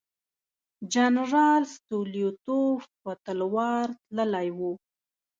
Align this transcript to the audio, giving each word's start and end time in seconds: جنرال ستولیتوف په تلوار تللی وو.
جنرال 0.93 1.63
ستولیتوف 1.75 2.81
په 3.01 3.11
تلوار 3.25 3.87
تللی 4.13 4.47
وو. 4.57 4.71